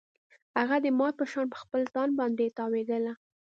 هغه 0.59 0.77
د 0.83 0.87
مار 0.97 1.13
په 1.19 1.25
شان 1.31 1.45
په 1.51 1.57
خپل 1.63 1.81
ځان 1.93 2.09
باندې 2.19 2.55
تاوېدله. 2.57 3.13